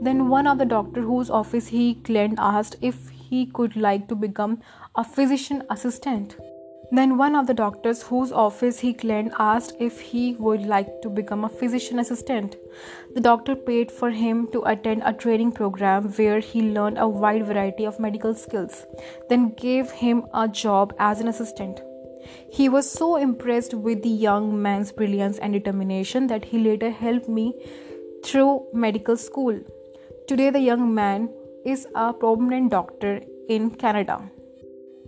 Then 0.00 0.28
one 0.28 0.46
of 0.46 0.58
the 0.58 0.64
doctor 0.64 1.02
whose 1.02 1.30
office 1.30 1.68
he 1.68 1.96
cleaned 1.96 2.38
asked 2.38 2.76
if 2.80 3.08
he 3.10 3.46
could 3.46 3.76
like 3.76 4.08
to 4.08 4.14
become 4.14 4.60
a 4.94 5.04
physician 5.04 5.62
assistant. 5.70 6.36
Then 6.90 7.16
one 7.16 7.34
of 7.34 7.46
the 7.46 7.54
doctors 7.54 8.02
whose 8.02 8.30
office 8.30 8.78
he 8.78 8.92
cleaned 8.92 9.32
asked 9.38 9.74
if 9.80 10.00
he 10.00 10.34
would 10.34 10.62
like 10.62 11.00
to 11.02 11.08
become 11.08 11.44
a 11.44 11.48
physician 11.48 11.98
assistant. 11.98 12.56
The 13.14 13.20
doctor 13.20 13.56
paid 13.56 13.90
for 13.90 14.10
him 14.10 14.48
to 14.52 14.62
attend 14.62 15.02
a 15.04 15.12
training 15.12 15.52
program 15.52 16.12
where 16.12 16.40
he 16.40 16.62
learned 16.62 16.98
a 16.98 17.08
wide 17.08 17.46
variety 17.46 17.84
of 17.84 17.98
medical 17.98 18.34
skills, 18.34 18.86
then 19.28 19.54
gave 19.54 19.90
him 19.90 20.26
a 20.34 20.46
job 20.46 20.94
as 20.98 21.20
an 21.20 21.28
assistant. 21.28 21.80
He 22.50 22.68
was 22.68 22.90
so 22.90 23.16
impressed 23.16 23.74
with 23.74 24.02
the 24.02 24.08
young 24.08 24.62
man's 24.62 24.92
brilliance 24.92 25.38
and 25.38 25.52
determination 25.52 26.26
that 26.28 26.44
he 26.44 26.58
later 26.58 26.90
helped 26.90 27.28
me 27.28 27.54
through 28.24 28.66
medical 28.72 29.16
school. 29.16 29.60
Today, 30.26 30.50
the 30.50 30.60
young 30.60 30.94
man 30.94 31.28
is 31.66 31.86
a 31.94 32.12
prominent 32.12 32.70
doctor 32.70 33.20
in 33.48 33.70
Canada. 33.70 34.30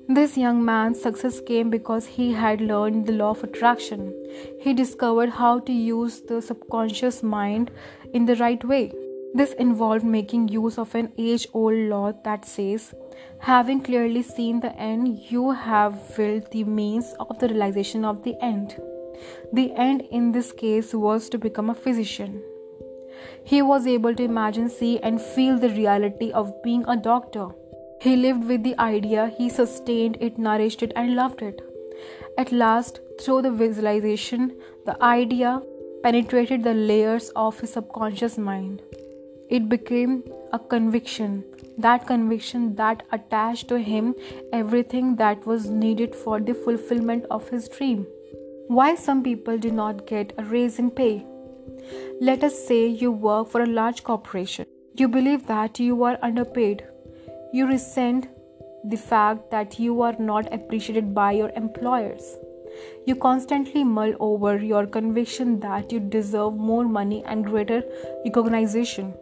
This 0.08 0.36
young 0.36 0.64
man's 0.64 1.00
success 1.00 1.40
came 1.40 1.70
because 1.70 2.06
he 2.06 2.32
had 2.32 2.60
learned 2.60 3.06
the 3.06 3.12
law 3.12 3.30
of 3.30 3.42
attraction. 3.42 4.12
He 4.60 4.72
discovered 4.72 5.30
how 5.30 5.58
to 5.60 5.72
use 5.72 6.20
the 6.20 6.40
subconscious 6.40 7.22
mind 7.22 7.70
in 8.12 8.26
the 8.26 8.36
right 8.36 8.62
way. 8.64 8.92
This 9.34 9.52
involved 9.54 10.04
making 10.04 10.48
use 10.48 10.78
of 10.78 10.94
an 10.94 11.12
age 11.18 11.48
old 11.52 11.74
law 11.74 12.12
that 12.24 12.44
says, 12.44 12.94
having 13.38 13.80
clearly 13.80 14.22
seen 14.22 14.60
the 14.60 14.74
end, 14.76 15.18
you 15.30 15.50
have 15.50 15.98
willed 16.16 16.50
the 16.52 16.64
means 16.64 17.14
of 17.18 17.38
the 17.38 17.48
realization 17.48 18.04
of 18.04 18.22
the 18.22 18.34
end. 18.40 18.76
The 19.52 19.72
end 19.74 20.02
in 20.10 20.32
this 20.32 20.52
case 20.52 20.94
was 20.94 21.28
to 21.30 21.38
become 21.38 21.70
a 21.70 21.74
physician. 21.74 22.42
He 23.44 23.62
was 23.62 23.86
able 23.86 24.14
to 24.14 24.22
imagine, 24.22 24.68
see, 24.68 24.98
and 25.00 25.20
feel 25.20 25.58
the 25.58 25.70
reality 25.70 26.32
of 26.32 26.62
being 26.62 26.84
a 26.88 26.96
doctor. 26.96 27.48
He 28.00 28.16
lived 28.16 28.44
with 28.44 28.62
the 28.62 28.78
idea, 28.78 29.32
he 29.38 29.48
sustained 29.48 30.18
it, 30.20 30.38
nourished 30.38 30.82
it, 30.82 30.92
and 30.96 31.14
loved 31.14 31.42
it. 31.42 31.60
At 32.38 32.52
last, 32.52 33.00
through 33.20 33.42
the 33.42 33.50
visualization, 33.50 34.56
the 34.84 35.02
idea 35.02 35.62
penetrated 36.02 36.62
the 36.62 36.74
layers 36.74 37.30
of 37.30 37.58
his 37.58 37.72
subconscious 37.72 38.36
mind. 38.36 38.82
It 39.48 39.68
became 39.68 40.24
a 40.52 40.58
conviction, 40.58 41.44
that 41.78 42.06
conviction 42.06 42.74
that 42.76 43.04
attached 43.12 43.68
to 43.68 43.78
him 43.78 44.14
everything 44.52 45.16
that 45.16 45.46
was 45.46 45.70
needed 45.70 46.14
for 46.14 46.40
the 46.40 46.54
fulfillment 46.54 47.24
of 47.30 47.48
his 47.48 47.68
dream. 47.68 48.06
Why 48.68 48.94
some 48.96 49.22
people 49.22 49.56
do 49.56 49.70
not 49.70 50.06
get 50.06 50.32
a 50.36 50.44
raise 50.44 50.78
in 50.78 50.90
pay? 50.90 51.24
Let 52.20 52.44
us 52.44 52.66
say 52.66 52.86
you 52.86 53.12
work 53.12 53.48
for 53.48 53.62
a 53.62 53.66
large 53.66 54.02
corporation. 54.02 54.66
You 54.94 55.08
believe 55.08 55.46
that 55.46 55.78
you 55.78 56.02
are 56.04 56.18
underpaid 56.22 56.84
you 57.56 57.66
resent 57.66 58.26
the 58.84 58.96
fact 58.96 59.50
that 59.50 59.78
you 59.78 60.02
are 60.02 60.14
not 60.18 60.52
appreciated 60.52 61.14
by 61.14 61.32
your 61.32 61.50
employers. 61.56 62.36
You 63.06 63.14
constantly 63.16 63.84
mull 63.84 64.12
over 64.20 64.58
your 64.58 64.86
conviction 64.86 65.60
that 65.60 65.92
you 65.92 66.00
deserve 66.00 66.56
more 66.56 66.84
money 66.84 67.24
and 67.24 67.44
greater 67.44 67.82
recognition. 68.24 69.14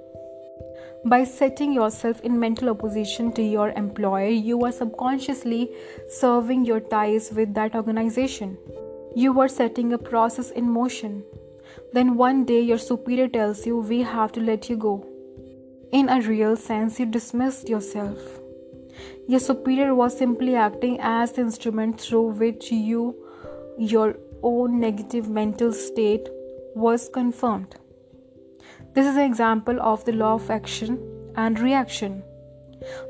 By 1.04 1.22
setting 1.24 1.72
yourself 1.72 2.20
in 2.22 2.40
mental 2.40 2.70
opposition 2.70 3.30
to 3.32 3.42
your 3.42 3.70
employer, 3.70 4.30
you 4.30 4.64
are 4.64 4.72
subconsciously 4.72 5.70
serving 6.08 6.64
your 6.64 6.80
ties 6.80 7.30
with 7.30 7.54
that 7.54 7.76
organization. 7.76 8.56
You 9.14 9.38
are 9.40 9.48
setting 9.48 9.92
a 9.92 9.98
process 9.98 10.50
in 10.50 10.68
motion. 10.68 11.22
Then 11.94 12.16
one 12.16 12.44
day 12.44 12.60
your 12.60 12.78
superior 12.78 13.28
tells 13.28 13.64
you, 13.64 13.76
We 13.78 14.00
have 14.02 14.32
to 14.32 14.40
let 14.40 14.68
you 14.68 14.76
go. 14.76 15.06
In 15.92 16.08
a 16.08 16.20
real 16.20 16.56
sense, 16.56 16.98
you 16.98 17.06
dismissed 17.06 17.68
yourself. 17.68 18.18
Your 19.28 19.38
superior 19.38 19.94
was 19.94 20.18
simply 20.18 20.56
acting 20.56 20.98
as 21.00 21.30
the 21.32 21.42
instrument 21.42 22.00
through 22.00 22.30
which 22.40 22.72
you, 22.72 23.14
your 23.78 24.16
own 24.42 24.80
negative 24.80 25.28
mental 25.28 25.72
state, 25.72 26.28
was 26.74 27.08
confirmed. 27.08 27.76
This 28.94 29.06
is 29.06 29.14
an 29.14 29.30
example 29.30 29.80
of 29.80 30.04
the 30.04 30.12
law 30.12 30.34
of 30.34 30.50
action 30.50 30.98
and 31.36 31.60
reaction. 31.60 32.24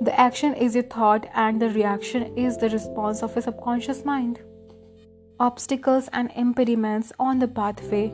The 0.03 0.19
action 0.21 0.53
is 0.53 0.75
your 0.75 0.85
thought, 0.85 1.26
and 1.35 1.61
the 1.61 1.71
reaction 1.71 2.37
is 2.37 2.59
the 2.59 2.69
response 2.69 3.23
of 3.23 3.35
your 3.35 3.43
subconscious 3.43 4.05
mind. 4.05 4.41
Obstacles 5.41 6.09
and 6.12 6.31
impediments 6.37 7.12
on 7.19 7.41
the 7.41 7.49
pathway 7.49 8.12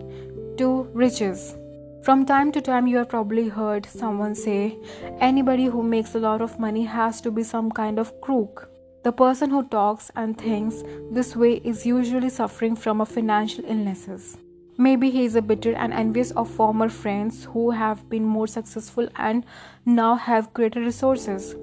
to 0.61 0.83
riches. 0.93 1.57
From 2.02 2.26
time 2.26 2.52
to 2.52 2.61
time, 2.61 2.87
you 2.87 2.99
have 2.99 3.09
probably 3.09 3.49
heard 3.49 3.87
someone 3.87 4.35
say, 4.35 4.76
anybody 5.19 5.64
who 5.64 5.83
makes 5.83 6.14
a 6.14 6.19
lot 6.19 6.43
of 6.43 6.59
money 6.59 6.85
has 6.85 7.23
to 7.23 7.31
be 7.31 7.43
some 7.43 7.71
kind 7.71 7.99
of 7.99 8.21
crook. 8.21 8.69
The 9.02 9.12
person 9.12 9.49
who 9.49 9.62
talks 9.69 10.11
and 10.17 10.37
thinks 10.37 10.83
this 11.11 11.35
way 11.35 11.62
is 11.64 11.87
usually 11.87 12.29
suffering 12.29 12.76
from 12.76 13.00
a 13.00 13.07
financial 13.07 13.64
illnesses. 13.67 14.37
Maybe 14.76 15.11
he 15.11 15.25
is 15.25 15.35
a 15.35 15.40
bitter 15.40 15.73
and 15.73 15.95
envious 15.95 16.31
of 16.33 16.50
former 16.50 16.90
friends 16.90 17.45
who 17.45 17.71
have 17.71 18.07
been 18.11 18.25
more 18.25 18.47
successful 18.47 19.09
and 19.17 19.47
now 19.87 20.14
have 20.14 20.52
greater 20.52 20.81
resources. 20.81 21.57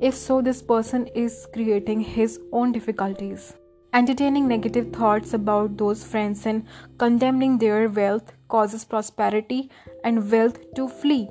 If 0.00 0.14
so, 0.14 0.40
this 0.40 0.62
person 0.62 1.08
is 1.08 1.48
creating 1.52 2.02
his 2.02 2.38
own 2.52 2.70
difficulties. 2.70 3.52
Entertaining 3.94 4.48
negative 4.48 4.92
thoughts 4.92 5.34
about 5.34 5.76
those 5.76 6.02
friends 6.02 6.46
and 6.46 6.66
condemning 6.98 7.58
their 7.58 7.88
wealth 7.88 8.32
causes 8.48 8.84
prosperity 8.84 9.70
and 10.02 10.32
wealth 10.32 10.58
to 10.74 10.88
flee. 10.88 11.28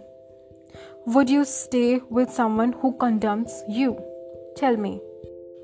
Would 1.05 1.29
you 1.29 1.43
stay 1.43 1.99
with 2.09 2.31
someone 2.31 2.71
who 2.71 2.97
condemns 2.97 3.63
you? 3.67 4.01
Tell 4.55 4.77
me. 4.77 5.01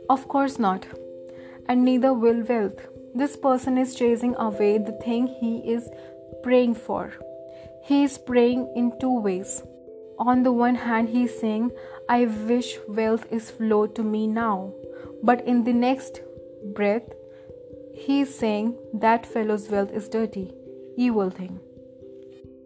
Of 0.10 0.28
course 0.28 0.60
not. 0.60 0.88
And 1.70 1.86
neither 1.86 2.14
will 2.14 2.44
wealth. 2.44 2.82
This 3.16 3.38
person 3.38 3.78
is 3.78 3.96
chasing 3.96 4.36
away 4.36 4.78
the 4.78 5.00
thing 5.02 5.28
he 5.28 5.60
is 5.72 5.88
praying 6.44 6.76
for. 6.76 7.14
He 7.86 8.04
is 8.04 8.18
praying 8.18 8.74
in 8.76 8.92
two 9.00 9.22
ways. 9.22 9.64
On 10.18 10.44
the 10.44 10.52
one 10.52 10.76
hand, 10.76 11.08
he 11.08 11.24
is 11.24 11.40
saying, 11.40 11.72
I 12.10 12.26
wish 12.26 12.78
wealth 12.90 13.26
is 13.32 13.50
flow 13.50 13.88
to 13.88 14.04
me 14.04 14.28
now. 14.28 14.74
But 15.24 15.48
in 15.48 15.64
the 15.64 15.72
next 15.72 16.20
breath, 16.64 17.04
he 17.94 18.22
is 18.22 18.34
saying 18.34 18.78
that 18.94 19.26
fellow's 19.26 19.70
wealth 19.70 19.92
is 19.92 20.08
dirty, 20.08 20.54
evil 20.98 21.30
thing. 21.30 21.60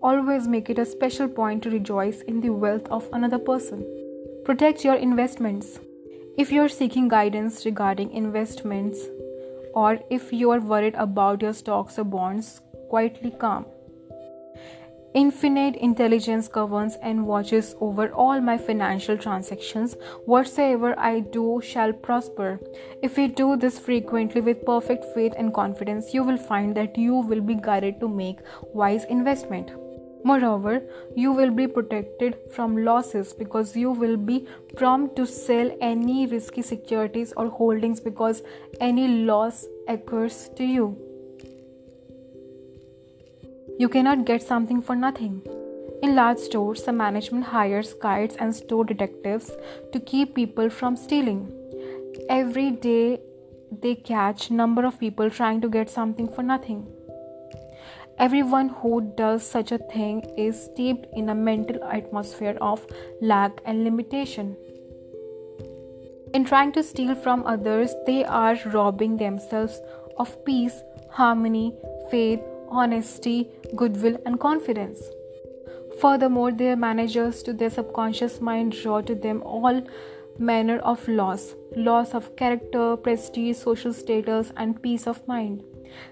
Always 0.01 0.47
make 0.47 0.69
it 0.69 0.79
a 0.79 0.85
special 0.85 1.27
point 1.27 1.63
to 1.63 1.69
rejoice 1.69 2.21
in 2.21 2.41
the 2.41 2.49
wealth 2.49 2.87
of 2.87 3.07
another 3.13 3.39
person. 3.39 3.85
Protect 4.45 4.83
your 4.83 4.95
investments. 4.95 5.79
If 6.37 6.51
you're 6.51 6.69
seeking 6.69 7.07
guidance 7.07 7.65
regarding 7.65 8.11
investments, 8.11 8.99
or 9.73 9.99
if 10.09 10.33
you 10.33 10.51
are 10.51 10.59
worried 10.59 10.95
about 10.95 11.41
your 11.41 11.53
stocks 11.53 11.97
or 11.97 12.03
bonds, 12.03 12.61
quietly 12.89 13.31
calm. 13.31 13.65
Infinite 15.13 15.75
intelligence 15.75 16.47
governs 16.47 16.95
and 17.03 17.27
watches 17.27 17.75
over 17.79 18.11
all 18.13 18.41
my 18.41 18.57
financial 18.57 19.15
transactions. 19.15 19.95
Whatsoever 20.25 20.97
I 20.97 21.19
do 21.19 21.61
shall 21.63 21.93
prosper. 21.93 22.59
If 23.03 23.15
you 23.19 23.27
do 23.27 23.55
this 23.55 23.77
frequently 23.77 24.41
with 24.41 24.65
perfect 24.65 25.05
faith 25.13 25.33
and 25.37 25.53
confidence, 25.53 26.15
you 26.15 26.23
will 26.23 26.37
find 26.37 26.75
that 26.75 26.97
you 26.97 27.13
will 27.13 27.41
be 27.41 27.53
guided 27.53 27.99
to 27.99 28.07
make 28.07 28.39
wise 28.73 29.05
investment. 29.05 29.71
Moreover, 30.25 30.81
you 31.15 31.31
will 31.31 31.51
be 31.51 31.67
protected 31.67 32.35
from 32.49 32.83
losses 32.83 33.33
because 33.33 33.75
you 33.75 33.91
will 33.91 34.17
be 34.17 34.47
prompt 34.75 35.15
to 35.17 35.27
sell 35.27 35.69
any 35.79 36.25
risky 36.25 36.63
securities 36.63 37.33
or 37.37 37.49
holdings 37.49 37.99
because 37.99 38.41
any 38.79 39.07
loss 39.07 39.65
occurs 39.87 40.49
to 40.55 40.63
you. 40.63 41.12
You 43.79 43.89
cannot 43.89 44.25
get 44.25 44.43
something 44.43 44.81
for 44.81 44.95
nothing. 44.95 45.41
In 46.03 46.15
large 46.15 46.37
stores, 46.37 46.83
the 46.83 46.93
management 46.93 47.45
hires 47.45 47.93
guides 47.93 48.35
and 48.35 48.55
store 48.55 48.85
detectives 48.85 49.49
to 49.91 49.99
keep 49.99 50.35
people 50.35 50.69
from 50.69 50.95
stealing. 50.95 51.51
Every 52.29 52.69
day 52.69 53.19
they 53.81 53.95
catch 53.95 54.51
number 54.51 54.85
of 54.85 54.99
people 54.99 55.31
trying 55.31 55.61
to 55.61 55.69
get 55.69 55.89
something 55.89 56.27
for 56.27 56.43
nothing. 56.43 56.85
Everyone 58.19 58.69
who 58.69 59.01
does 59.17 59.41
such 59.41 59.71
a 59.71 59.79
thing 59.79 60.21
is 60.37 60.65
steeped 60.65 61.07
in 61.13 61.29
a 61.29 61.35
mental 61.35 61.83
atmosphere 61.83 62.57
of 62.61 62.85
lack 63.21 63.59
and 63.65 63.83
limitation. 63.83 64.55
In 66.35 66.45
trying 66.45 66.73
to 66.73 66.83
steal 66.83 67.15
from 67.15 67.43
others, 67.47 67.95
they 68.05 68.23
are 68.23 68.55
robbing 68.67 69.17
themselves 69.17 69.81
of 70.17 70.45
peace, 70.45 70.83
harmony, 71.09 71.75
faith, 72.11 72.39
honesty, 72.73 73.49
goodwill, 73.75 74.17
and 74.25 74.39
confidence. 74.39 75.01
Furthermore, 76.01 76.51
their 76.51 76.75
managers 76.75 77.43
to 77.43 77.53
their 77.53 77.69
subconscious 77.69 78.41
mind 78.41 78.71
draw 78.71 79.01
to 79.01 79.15
them 79.15 79.41
all 79.43 79.83
manner 80.37 80.79
of 80.79 81.07
loss 81.07 81.53
loss 81.75 82.13
of 82.13 82.35
character, 82.35 82.95
prestige, 82.97 83.57
social 83.57 83.93
status, 83.93 84.51
and 84.57 84.81
peace 84.81 85.07
of 85.07 85.27
mind. 85.27 85.63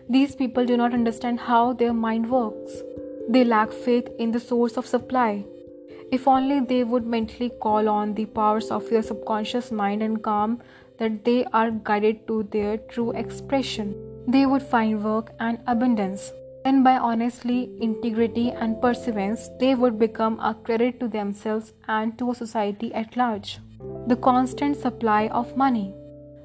These 0.09 0.35
people 0.35 0.65
do 0.65 0.77
not 0.77 0.93
understand 0.93 1.39
how 1.39 1.73
their 1.73 1.93
mind 1.93 2.29
works. 2.29 2.81
They 3.29 3.43
lack 3.43 3.71
faith 3.71 4.09
in 4.19 4.31
the 4.31 4.39
source 4.39 4.77
of 4.77 4.87
supply. 4.87 5.45
If 6.11 6.27
only 6.27 6.59
they 6.59 6.83
would 6.83 7.05
mentally 7.05 7.51
call 7.61 7.87
on 7.87 8.13
the 8.15 8.25
powers 8.25 8.69
of 8.69 8.89
their 8.89 9.01
subconscious 9.01 9.71
mind 9.71 10.03
and 10.03 10.21
calm 10.21 10.61
that 10.97 11.23
they 11.23 11.45
are 11.45 11.71
guided 11.71 12.27
to 12.27 12.43
their 12.51 12.77
true 12.77 13.11
expression, 13.11 13.95
they 14.27 14.45
would 14.45 14.61
find 14.61 15.03
work 15.03 15.31
and 15.39 15.59
abundance. 15.67 16.31
Then, 16.63 16.83
by 16.83 16.97
honestly, 16.97 17.69
integrity, 17.79 18.51
and 18.51 18.81
perseverance, 18.81 19.49
they 19.59 19.73
would 19.75 19.97
become 19.97 20.39
a 20.39 20.53
credit 20.53 20.99
to 20.99 21.07
themselves 21.07 21.73
and 21.87 22.17
to 22.19 22.33
society 22.33 22.93
at 22.93 23.17
large. 23.17 23.59
The 24.07 24.15
constant 24.15 24.77
supply 24.77 25.27
of 25.27 25.57
money. 25.57 25.93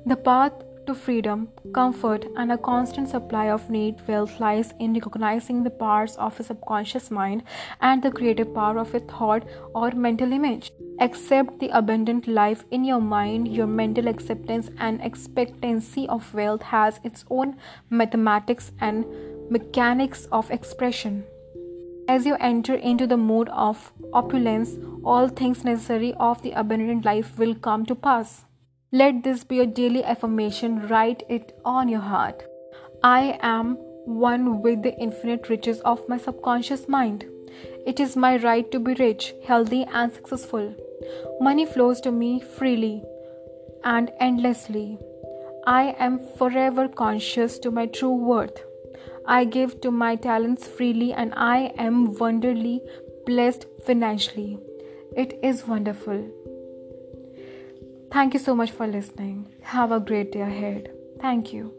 The 0.06 0.16
path 0.16 0.52
to 0.86 0.94
freedom, 0.94 1.48
comfort, 1.74 2.24
and 2.36 2.52
a 2.52 2.58
constant 2.58 3.08
supply 3.08 3.50
of 3.50 3.68
need 3.68 3.96
wealth 4.06 4.38
lies 4.40 4.72
in 4.78 4.94
recognizing 4.94 5.64
the 5.64 5.70
powers 5.70 6.16
of 6.16 6.38
a 6.38 6.44
subconscious 6.44 7.10
mind 7.10 7.42
and 7.80 8.02
the 8.02 8.10
creative 8.10 8.54
power 8.54 8.78
of 8.78 8.94
a 8.94 9.00
thought 9.00 9.44
or 9.74 9.90
mental 9.90 10.32
image. 10.32 10.70
Accept 11.00 11.58
the 11.58 11.68
abundant 11.68 12.26
life 12.26 12.64
in 12.70 12.84
your 12.84 13.00
mind, 13.00 13.48
your 13.48 13.66
mental 13.66 14.08
acceptance 14.08 14.70
and 14.78 15.00
expectancy 15.02 16.08
of 16.08 16.32
wealth 16.32 16.62
has 16.62 17.00
its 17.04 17.24
own 17.30 17.56
mathematics 17.90 18.72
and 18.80 19.04
mechanics 19.50 20.26
of 20.32 20.50
expression. 20.50 21.24
As 22.08 22.24
you 22.24 22.36
enter 22.38 22.74
into 22.74 23.06
the 23.06 23.16
mood 23.16 23.48
of 23.48 23.92
opulence, 24.12 24.76
all 25.04 25.28
things 25.28 25.64
necessary 25.64 26.14
of 26.18 26.40
the 26.42 26.52
abundant 26.52 27.04
life 27.04 27.38
will 27.38 27.54
come 27.54 27.84
to 27.86 27.94
pass. 27.94 28.44
Let 28.92 29.24
this 29.24 29.42
be 29.42 29.56
your 29.56 29.66
daily 29.66 30.04
affirmation, 30.04 30.86
write 30.86 31.24
it 31.28 31.58
on 31.64 31.88
your 31.88 32.00
heart. 32.00 32.44
I 33.02 33.38
am 33.42 33.74
one 34.06 34.62
with 34.62 34.82
the 34.82 34.96
infinite 34.98 35.48
riches 35.48 35.80
of 35.80 36.08
my 36.08 36.16
subconscious 36.16 36.88
mind. 36.88 37.24
It 37.86 37.98
is 37.98 38.16
my 38.16 38.36
right 38.36 38.70
to 38.70 38.78
be 38.78 38.94
rich, 38.94 39.34
healthy, 39.44 39.84
and 39.84 40.12
successful. 40.12 40.74
Money 41.40 41.66
flows 41.66 42.00
to 42.02 42.12
me 42.12 42.40
freely 42.40 43.02
and 43.84 44.10
endlessly. 44.20 44.98
I 45.66 45.96
am 45.98 46.20
forever 46.38 46.86
conscious 46.86 47.58
to 47.60 47.70
my 47.72 47.86
true 47.86 48.14
worth. 48.14 48.62
I 49.26 49.44
give 49.44 49.80
to 49.80 49.90
my 49.90 50.16
talents 50.16 50.66
freely 50.66 51.12
and 51.12 51.32
I 51.36 51.72
am 51.76 52.14
wonderfully 52.14 52.80
blessed 53.26 53.66
financially. 53.84 54.58
It 55.16 55.38
is 55.42 55.66
wonderful. 55.66 56.30
Thank 58.12 58.34
you 58.34 58.40
so 58.40 58.54
much 58.54 58.70
for 58.70 58.86
listening. 58.86 59.48
Have 59.62 59.90
a 59.90 60.00
great 60.00 60.32
day 60.32 60.42
ahead. 60.42 60.92
Thank 61.20 61.52
you. 61.52 61.72